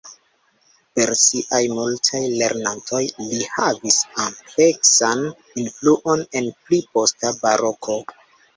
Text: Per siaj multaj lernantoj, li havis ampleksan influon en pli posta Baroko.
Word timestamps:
Per 0.99 1.11
siaj 1.23 1.59
multaj 1.79 2.21
lernantoj, 2.39 3.03
li 3.27 3.43
havis 3.59 4.01
ampleksan 4.25 5.23
influon 5.67 6.27
en 6.43 6.53
pli 6.65 6.83
posta 6.99 7.37
Baroko. 7.47 8.03